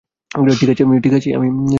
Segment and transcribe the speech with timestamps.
[1.03, 1.47] ঠিক আছি, আমি।